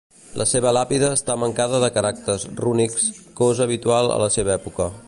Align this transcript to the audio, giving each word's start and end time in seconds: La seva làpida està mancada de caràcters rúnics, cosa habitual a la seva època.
La 0.41 0.45
seva 0.51 0.71
làpida 0.77 1.11
està 1.17 1.35
mancada 1.43 1.83
de 1.85 1.91
caràcters 1.99 2.47
rúnics, 2.65 3.07
cosa 3.43 3.69
habitual 3.69 4.15
a 4.17 4.19
la 4.27 4.35
seva 4.41 4.57
època. 4.61 4.93